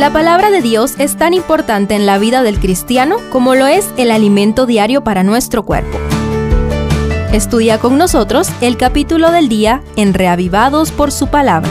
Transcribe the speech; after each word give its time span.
La 0.00 0.10
palabra 0.10 0.50
de 0.50 0.62
Dios 0.62 0.94
es 0.96 1.18
tan 1.18 1.34
importante 1.34 1.94
en 1.94 2.06
la 2.06 2.16
vida 2.16 2.42
del 2.42 2.58
cristiano 2.58 3.16
como 3.30 3.54
lo 3.54 3.66
es 3.66 3.86
el 3.98 4.10
alimento 4.10 4.64
diario 4.64 5.04
para 5.04 5.24
nuestro 5.24 5.62
cuerpo. 5.62 5.98
Estudia 7.34 7.78
con 7.78 7.98
nosotros 7.98 8.48
el 8.62 8.78
capítulo 8.78 9.30
del 9.30 9.50
día 9.50 9.82
en 9.96 10.14
Reavivados 10.14 10.90
por 10.90 11.12
su 11.12 11.26
palabra. 11.26 11.68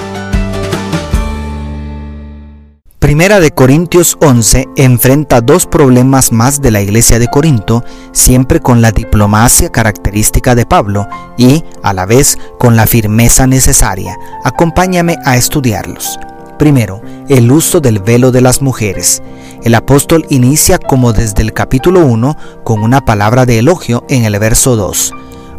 Primera 3.00 3.39
de 3.39 3.50
Corintios 3.50 4.15
11 4.21 4.68
enfrenta 4.75 5.41
dos 5.41 5.66
problemas 5.66 6.32
más 6.32 6.61
de 6.61 6.70
la 6.70 6.82
iglesia 6.82 7.18
de 7.18 7.30
Corinto, 7.30 7.84
siempre 8.11 8.59
con 8.59 8.84
la 8.84 8.91
diplomacia 8.91 9.71
característica 9.71 10.54
de 10.54 10.68
Pablo 10.68 11.07
y, 11.36 11.64
a 11.82 11.93
la 11.93 12.05
vez, 12.05 12.38
con 12.59 12.75
la 12.75 12.86
firmeza 12.86 13.48
necesaria. 13.48 14.16
Acompáñame 14.43 15.18
a 15.25 15.36
estudiarlos. 15.36 16.20
Primero, 16.60 17.02
el 17.30 17.50
uso 17.54 17.80
del 17.80 18.00
velo 18.00 18.34
de 18.34 18.41
las 18.41 18.62
mujeres. 18.62 19.23
El 19.63 19.76
apóstol 19.76 20.26
inicia 20.30 20.77
como 20.77 21.13
desde 21.13 21.41
el 21.41 21.54
capítulo 21.54 22.05
1 22.05 22.36
con 22.66 22.84
una 22.84 23.05
palabra 23.05 23.45
de 23.45 23.59
elogio 23.59 24.04
en 24.09 24.26
el 24.26 24.38
verso 24.40 24.76
2. 24.76 25.14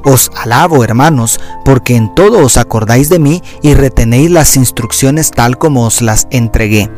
Os 0.05 0.31
alabo, 0.37 0.85
hermanos, 0.85 1.41
porque 1.65 1.97
en 1.97 2.15
todo 2.15 2.45
os 2.45 2.59
acordáis 2.59 3.09
de 3.09 3.19
mí 3.19 3.43
y 3.63 3.73
retenéis 3.73 4.31
las 4.31 4.57
instrucciones 4.57 5.31
tal 5.31 5.57
como 5.57 5.87
os 5.87 6.03
las 6.03 6.29
entregué. 6.31 6.91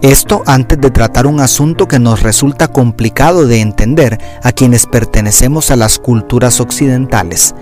Esto 0.00 0.42
antes 0.46 0.80
de 0.80 0.90
tratar 0.90 1.26
un 1.26 1.40
asunto 1.40 1.88
que 1.88 1.98
nos 1.98 2.22
resulta 2.22 2.68
complicado 2.68 3.46
de 3.46 3.60
entender 3.60 4.18
a 4.42 4.50
quienes 4.52 4.86
pertenecemos 4.86 5.70
a 5.70 5.76
las 5.76 5.98
culturas 5.98 6.58
occidentales. 6.58 7.54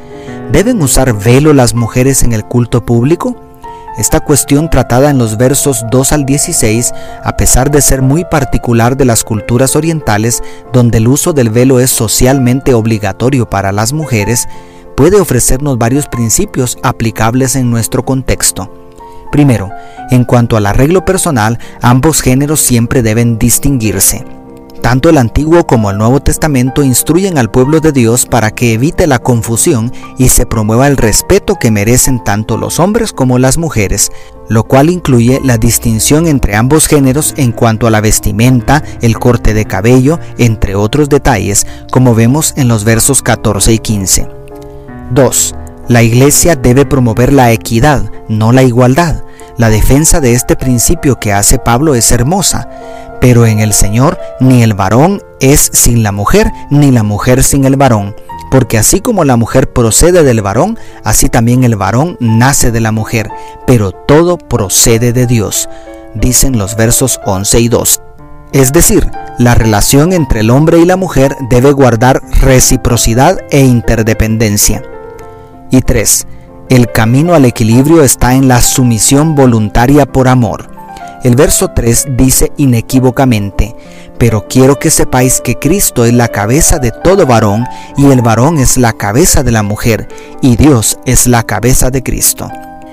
¿Deben 0.53 0.81
usar 0.83 1.19
velo 1.19 1.53
las 1.53 1.75
mujeres 1.75 2.23
en 2.23 2.33
el 2.33 2.45
culto 2.45 2.87
público? 2.87 3.48
Esta 3.99 4.21
cuestión 4.21 4.71
tratada 4.71 5.11
en 5.11 5.19
los 5.19 5.37
versos 5.37 5.85
2 5.91 6.13
al 6.13 6.25
16, 6.25 6.95
a 7.25 7.37
pesar 7.37 7.73
de 7.73 7.83
ser 7.83 8.01
muy 8.01 8.25
particular 8.25 8.97
de 8.97 9.05
las 9.05 9.25
culturas 9.25 9.75
orientales, 9.75 10.41
donde 10.73 10.99
el 10.99 11.09
uso 11.09 11.33
del 11.33 11.51
velo 11.51 11.81
es 11.81 11.91
socialmente 11.91 12.75
obligatorio 12.75 13.51
para 13.51 13.73
las 13.73 13.93
mujeres, 13.93 14.47
puede 14.97 15.21
ofrecernos 15.21 15.79
varios 15.79 16.07
principios 16.07 16.79
aplicables 16.85 17.57
en 17.57 17.73
nuestro 17.73 18.05
contexto. 18.05 18.73
Primero, 19.33 19.71
en 20.11 20.25
cuanto 20.25 20.57
al 20.57 20.67
arreglo 20.67 21.05
personal, 21.05 21.59
ambos 21.83 22.23
géneros 22.23 22.61
siempre 22.61 23.03
deben 23.03 23.37
distinguirse. 23.37 24.25
Tanto 24.83 25.11
el 25.11 25.19
Antiguo 25.19 25.67
como 25.67 25.91
el 25.91 25.99
Nuevo 25.99 26.21
Testamento 26.21 26.83
instruyen 26.83 27.37
al 27.37 27.51
pueblo 27.51 27.81
de 27.81 27.93
Dios 27.93 28.27
para 28.27 28.51
que 28.51 28.73
evite 28.73 29.07
la 29.07 29.19
confusión 29.19 29.93
y 30.17 30.29
se 30.29 30.47
promueva 30.47 30.87
el 30.87 30.97
respeto 30.97 31.57
que 31.57 31.71
merecen 31.71 32.23
tanto 32.25 32.57
los 32.57 32.79
hombres 32.79 33.13
como 33.13 33.39
las 33.39 33.59
mujeres, 33.59 34.11
lo 34.49 34.65
cual 34.65 34.89
incluye 34.89 35.41
la 35.45 35.59
distinción 35.59 36.27
entre 36.27 36.57
ambos 36.57 36.87
géneros 36.87 37.35
en 37.37 37.53
cuanto 37.53 37.87
a 37.87 37.91
la 37.91 38.01
vestimenta, 38.01 38.83
el 39.03 39.19
corte 39.19 39.53
de 39.53 39.67
cabello, 39.67 40.19
entre 40.39 40.75
otros 40.75 41.09
detalles, 41.09 41.67
como 41.91 42.15
vemos 42.15 42.55
en 42.57 42.69
los 42.69 42.85
versos 42.85 43.23
14 43.23 43.73
y 43.73 43.79
15. 43.79 44.29
2. 45.11 45.55
La 45.89 46.03
iglesia 46.03 46.55
debe 46.55 46.85
promover 46.85 47.33
la 47.33 47.51
equidad, 47.51 48.11
no 48.29 48.53
la 48.53 48.63
igualdad. 48.63 49.23
La 49.57 49.71
defensa 49.71 50.21
de 50.21 50.35
este 50.35 50.55
principio 50.55 51.19
que 51.19 51.33
hace 51.33 51.59
Pablo 51.59 51.95
es 51.95 52.13
hermosa, 52.13 52.69
pero 53.21 53.47
en 53.47 53.61
el 53.61 53.73
Señor 53.73 54.19
ni 54.41 54.63
el 54.63 54.75
varón 54.75 55.23
es 55.41 55.71
sin 55.73 56.03
la 56.03 56.13
mujer, 56.13 56.51
ni 56.71 56.91
la 56.91 57.03
mujer 57.03 57.43
sin 57.43 57.65
el 57.65 57.77
varón. 57.77 58.15
Porque 58.51 58.79
así 58.79 59.01
como 59.01 59.25
la 59.25 59.37
mujer 59.37 59.73
procede 59.73 60.23
del 60.23 60.41
varón, 60.41 60.79
así 61.05 61.29
también 61.29 61.65
el 61.65 61.77
varón 61.77 62.17
nace 62.21 62.71
de 62.71 62.81
la 62.81 62.93
mujer, 62.93 63.29
pero 63.67 63.93
todo 63.93 64.39
procede 64.39 65.13
de 65.13 65.27
Dios, 65.27 65.69
dicen 66.15 66.59
los 66.59 66.77
versos 66.77 67.21
11 67.27 67.61
y 67.61 67.69
2. 67.69 68.03
Es 68.53 68.73
decir, 68.73 69.11
la 69.39 69.55
relación 69.55 70.13
entre 70.15 70.41
el 70.41 70.51
hombre 70.51 70.79
y 70.79 70.87
la 70.87 70.97
mujer 70.97 71.37
debe 71.51 71.73
guardar 71.73 72.23
reciprocidad 72.41 73.39
e 73.51 73.61
interdependencia. 73.61 74.83
Y 75.71 75.83
3. 75.83 76.27
El 76.71 76.91
camino 76.91 77.35
al 77.35 77.45
equilibrio 77.45 78.03
está 78.03 78.35
en 78.35 78.49
la 78.49 78.63
sumisión 78.63 79.35
voluntaria 79.35 80.07
por 80.07 80.29
amor. 80.29 80.78
El 81.25 81.35
verso 81.35 81.69
3 81.69 82.09
dice 82.17 82.53
inequívocamente, 82.57 83.75
pero 84.19 84.47
quiero 84.49 84.79
que 84.79 84.91
sepáis 84.91 85.41
que 85.41 85.57
Cristo 85.57 86.05
es 86.05 86.13
la 86.13 86.29
cabeza 86.29 86.79
de 86.79 86.93
todo 86.93 87.27
varón 87.27 87.65
y 87.97 88.07
el 88.11 88.23
varón 88.23 88.59
es 88.59 88.77
la 88.77 88.93
cabeza 88.93 89.43
de 89.43 89.53
la 89.53 89.63
mujer 89.63 90.09
y 90.43 90.57
Dios 90.57 90.99
es 91.07 91.27
la 91.27 91.43
cabeza 91.45 91.91
de 91.91 92.03
Cristo. 92.03 92.49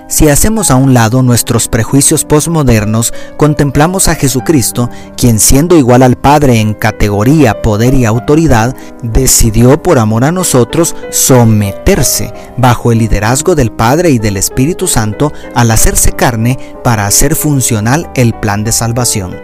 Si 0.07 0.29
hacemos 0.29 0.69
a 0.69 0.75
un 0.75 0.93
lado 0.93 1.23
nuestros 1.23 1.67
prejuicios 1.67 2.25
posmodernos, 2.25 3.11
contemplamos 3.37 4.07
a 4.07 4.13
Jesucristo, 4.13 4.87
quien 5.17 5.39
siendo 5.39 5.77
igual 5.77 6.03
al 6.03 6.15
Padre 6.15 6.59
en 6.59 6.75
categoría, 6.75 7.63
poder 7.63 7.95
y 7.95 8.05
autoridad, 8.05 8.75
decidió 9.01 9.81
por 9.81 9.97
amor 9.97 10.23
a 10.23 10.31
nosotros 10.31 10.95
someterse 11.09 12.31
bajo 12.55 12.91
el 12.91 12.99
liderazgo 12.99 13.55
del 13.55 13.71
Padre 13.71 14.11
y 14.11 14.19
del 14.19 14.37
Espíritu 14.37 14.87
Santo 14.87 15.33
al 15.55 15.71
hacerse 15.71 16.11
carne 16.11 16.59
para 16.83 17.07
hacer 17.07 17.35
funcional 17.35 18.11
el 18.13 18.35
plan 18.35 18.63
de 18.63 18.73
salvación. 18.73 19.35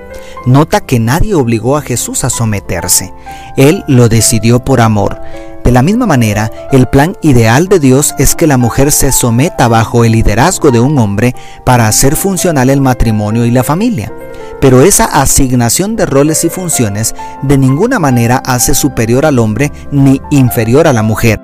Nota 0.45 0.81
que 0.81 0.99
nadie 0.99 1.33
obligó 1.33 1.75
a 1.75 1.81
Jesús 1.81 2.23
a 2.23 2.29
someterse, 2.29 3.11
Él 3.57 3.83
lo 3.88 4.09
decidió 4.09 4.59
por 4.59 4.81
amor. 4.81 5.19
De 5.71 5.75
la 5.75 5.83
misma 5.83 6.05
manera, 6.05 6.51
el 6.73 6.85
plan 6.89 7.15
ideal 7.21 7.69
de 7.69 7.79
Dios 7.79 8.13
es 8.19 8.35
que 8.35 8.45
la 8.45 8.57
mujer 8.57 8.91
se 8.91 9.13
someta 9.13 9.69
bajo 9.69 10.03
el 10.03 10.11
liderazgo 10.11 10.69
de 10.69 10.81
un 10.81 10.99
hombre 10.99 11.33
para 11.63 11.87
hacer 11.87 12.17
funcional 12.17 12.69
el 12.69 12.81
matrimonio 12.81 13.45
y 13.45 13.51
la 13.51 13.63
familia. 13.63 14.11
Pero 14.59 14.81
esa 14.81 15.05
asignación 15.05 15.95
de 15.95 16.05
roles 16.05 16.43
y 16.43 16.49
funciones 16.49 17.15
de 17.41 17.57
ninguna 17.57 17.99
manera 17.99 18.43
hace 18.45 18.73
superior 18.73 19.25
al 19.25 19.39
hombre 19.39 19.71
ni 19.93 20.21
inferior 20.29 20.89
a 20.89 20.93
la 20.93 21.03
mujer, 21.03 21.39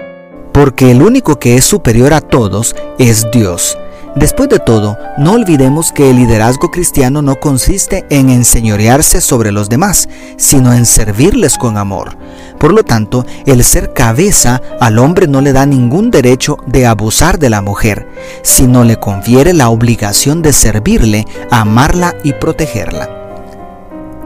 porque 0.51 0.91
el 0.91 1.03
único 1.03 1.39
que 1.39 1.55
es 1.55 1.63
superior 1.63 2.13
a 2.13 2.19
todos 2.19 2.75
es 2.99 3.27
Dios. 3.31 3.77
Después 4.17 4.49
de 4.49 4.57
todo, 4.57 4.97
no 5.19 5.33
olvidemos 5.33 5.91
que 5.91 6.09
el 6.09 6.15
liderazgo 6.15 6.71
cristiano 6.71 7.21
no 7.21 7.39
consiste 7.39 8.03
en 8.09 8.31
enseñorearse 8.31 9.21
sobre 9.21 9.51
los 9.51 9.69
demás, 9.69 10.09
sino 10.37 10.73
en 10.73 10.87
servirles 10.87 11.55
con 11.59 11.77
amor. 11.77 12.17
Por 12.57 12.73
lo 12.73 12.83
tanto, 12.83 13.27
el 13.45 13.63
ser 13.63 13.93
cabeza 13.93 14.59
al 14.79 14.97
hombre 14.97 15.27
no 15.27 15.39
le 15.41 15.53
da 15.53 15.67
ningún 15.67 16.09
derecho 16.09 16.57
de 16.65 16.87
abusar 16.87 17.37
de 17.37 17.51
la 17.51 17.61
mujer, 17.61 18.07
sino 18.41 18.83
le 18.83 18.95
confiere 18.95 19.53
la 19.53 19.69
obligación 19.69 20.41
de 20.41 20.51
servirle, 20.51 21.27
amarla 21.51 22.15
y 22.23 22.33
protegerla. 22.33 23.07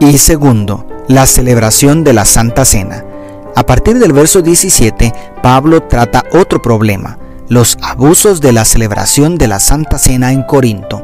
Y 0.00 0.16
segundo, 0.16 0.86
la 1.06 1.26
celebración 1.26 2.02
de 2.02 2.14
la 2.14 2.24
Santa 2.24 2.64
Cena. 2.64 3.04
A 3.54 3.66
partir 3.66 3.98
del 3.98 4.14
verso 4.14 4.40
17, 4.40 5.12
Pablo 5.42 5.82
trata 5.82 6.24
otro 6.32 6.62
problema, 6.62 7.18
los 7.52 7.76
abusos 7.82 8.40
de 8.40 8.50
la 8.50 8.64
celebración 8.64 9.36
de 9.36 9.46
la 9.46 9.60
Santa 9.60 9.98
Cena 9.98 10.32
en 10.32 10.42
Corinto. 10.42 11.02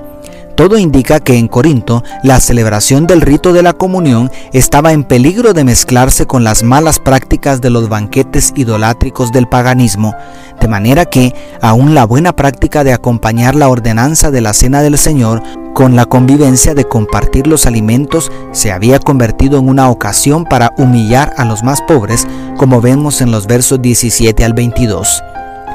Todo 0.54 0.78
indica 0.78 1.20
que 1.20 1.36
en 1.36 1.46
Corinto 1.46 2.02
la 2.22 2.40
celebración 2.40 3.06
del 3.06 3.20
rito 3.20 3.52
de 3.52 3.62
la 3.62 3.74
comunión 3.74 4.30
estaba 4.54 4.94
en 4.94 5.04
peligro 5.04 5.52
de 5.52 5.64
mezclarse 5.64 6.26
con 6.26 6.44
las 6.44 6.62
malas 6.62 7.00
prácticas 7.00 7.60
de 7.60 7.68
los 7.68 7.90
banquetes 7.90 8.54
idolátricos 8.56 9.30
del 9.30 9.46
paganismo, 9.46 10.14
de 10.58 10.68
manera 10.68 11.04
que 11.04 11.34
aún 11.60 11.94
la 11.94 12.06
buena 12.06 12.34
práctica 12.34 12.82
de 12.82 12.94
acompañar 12.94 13.54
la 13.54 13.68
ordenanza 13.68 14.30
de 14.30 14.40
la 14.40 14.54
cena 14.54 14.80
del 14.80 14.96
Señor 14.96 15.42
con 15.74 15.96
la 15.96 16.06
convivencia 16.06 16.72
de 16.72 16.88
compartir 16.88 17.46
los 17.46 17.66
alimentos 17.66 18.32
se 18.52 18.72
había 18.72 19.00
convertido 19.00 19.58
en 19.58 19.68
una 19.68 19.90
ocasión 19.90 20.46
para 20.46 20.72
humillar 20.78 21.34
a 21.36 21.44
los 21.44 21.62
más 21.62 21.82
pobres, 21.82 22.26
como 22.56 22.80
vemos 22.80 23.20
en 23.20 23.32
los 23.32 23.46
versos 23.46 23.82
17 23.82 24.46
al 24.46 24.54
22 24.54 25.22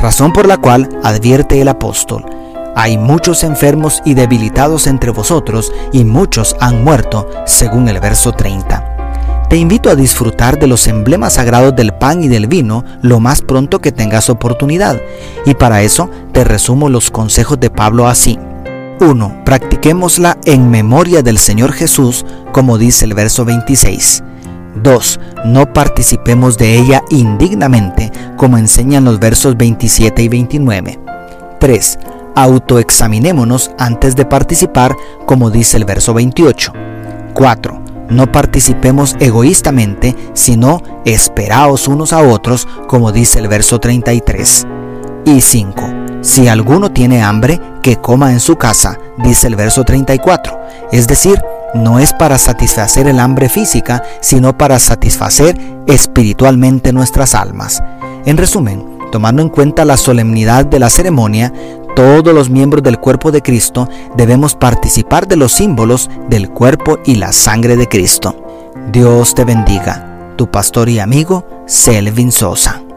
razón 0.04 0.34
por 0.34 0.48
la 0.48 0.58
cual 0.58 0.90
advierte 1.02 1.62
el 1.62 1.70
apóstol, 1.70 2.26
hay 2.76 2.98
muchos 2.98 3.44
enfermos 3.46 4.02
y 4.04 4.16
debilitados 4.16 4.86
entre 4.88 5.12
vosotros 5.12 5.72
y 5.94 6.04
muchos 6.04 6.58
han 6.60 6.84
muerto, 6.84 7.30
según 7.46 7.88
el 7.88 8.02
verso 8.02 8.34
30. 8.34 9.46
Te 9.50 9.56
invito 9.56 9.90
a 9.90 9.96
disfrutar 9.96 10.60
de 10.60 10.68
los 10.68 10.88
emblemas 10.88 11.34
sagrados 11.34 11.74
del 11.76 11.94
pan 11.94 12.22
y 12.22 12.28
del 12.28 12.48
vino 12.48 12.84
lo 13.02 13.22
más 13.22 13.42
pronto 13.42 13.80
que 13.80 13.94
tengas 13.94 14.30
oportunidad, 14.30 15.02
y 15.46 15.54
para 15.54 15.84
eso 15.84 16.10
te 16.34 16.44
resumo 16.44 16.90
los 16.90 17.10
consejos 17.10 17.58
de 17.62 17.70
Pablo 17.70 18.10
así. 18.10 18.38
1. 19.00 19.44
Practiquémosla 19.46 20.38
en 20.44 20.70
memoria 20.70 21.22
del 21.22 21.38
Señor 21.38 21.72
Jesús, 21.72 22.26
como 22.52 22.78
dice 22.78 23.06
el 23.06 23.14
verso 23.14 23.46
26. 23.46 24.22
2. 24.76 25.20
No 25.46 25.72
participemos 25.72 26.58
de 26.58 26.78
ella 26.78 27.04
indignamente, 27.10 28.12
como 28.38 28.58
enseñan 28.58 29.06
los 29.06 29.20
versos 29.20 29.58
27 29.58 30.24
y 30.24 30.30
29. 30.30 31.00
3. 31.60 32.00
Autoexaminémonos 32.36 33.72
antes 33.78 34.16
de 34.16 34.26
participar, 34.26 34.96
como 35.26 35.50
dice 35.50 35.78
el 35.78 35.86
verso 35.86 36.14
28. 36.14 36.74
4. 37.34 37.82
No 38.10 38.32
participemos 38.32 39.16
egoístamente, 39.20 40.16
sino 40.34 40.82
esperaos 41.06 41.88
unos 41.88 42.14
a 42.14 42.22
otros, 42.22 42.68
como 42.88 43.12
dice 43.12 43.40
el 43.40 43.48
verso 43.48 43.80
33. 43.80 44.68
Y 45.26 45.42
5. 45.42 46.04
Si 46.22 46.48
alguno 46.48 46.92
tiene 46.92 47.22
hambre, 47.22 47.60
que 47.82 47.98
coma 47.98 48.32
en 48.32 48.40
su 48.40 48.56
casa, 48.56 48.98
dice 49.18 49.48
el 49.48 49.56
verso 49.56 49.84
34. 49.84 50.58
Es 50.92 51.08
decir, 51.08 51.42
no 51.74 52.00
es 52.00 52.14
para 52.14 52.38
satisfacer 52.38 53.08
el 53.08 53.20
hambre 53.20 53.50
física, 53.50 54.04
sino 54.22 54.58
para 54.58 54.80
satisfacer 54.80 55.58
espiritualmente 55.88 56.94
nuestras 56.94 57.36
almas. 57.36 57.84
En 58.26 58.38
resumen, 58.38 59.00
tomando 59.12 59.42
en 59.42 59.50
cuenta 59.50 59.86
la 59.86 59.98
solemnidad 59.98 60.66
de 60.66 60.80
la 60.80 60.90
ceremonia, 60.90 61.52
todos 61.96 62.34
los 62.34 62.50
miembros 62.50 62.84
del 62.84 63.00
cuerpo 63.00 63.32
de 63.32 63.42
Cristo 63.42 63.88
debemos 64.16 64.56
participar 64.56 65.28
de 65.28 65.36
los 65.36 65.52
símbolos 65.52 66.10
del 66.30 66.50
cuerpo 66.50 67.00
y 67.06 67.16
la 67.16 67.32
sangre 67.32 67.76
de 67.76 67.88
Cristo. 67.88 68.36
Dios 68.92 69.36
te 69.36 69.46
bendiga, 69.46 70.34
tu 70.36 70.50
pastor 70.50 70.90
y 70.90 71.00
amigo 71.00 71.46
Selvin 71.68 72.32
Sosa. 72.32 72.83